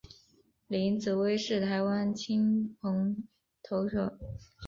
[0.67, 3.15] 林子崴是台湾青棒
[3.61, 4.17] 投手。